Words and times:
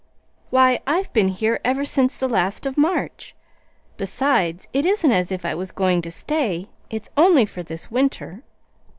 "Why, 0.49 0.79
I've 0.87 1.13
been 1.13 1.27
here 1.27 1.59
ever 1.63 1.85
since 1.85 2.17
the 2.17 2.27
last 2.27 2.65
of 2.65 2.75
March. 2.75 3.35
Besides, 3.97 4.67
it 4.73 4.83
isn't 4.83 5.11
as 5.11 5.31
if 5.31 5.45
I 5.45 5.53
was 5.53 5.69
going 5.71 6.01
to 6.01 6.09
stay. 6.09 6.69
It's 6.89 7.11
only 7.15 7.45
for 7.45 7.61
this 7.61 7.91
winter." 7.91 8.41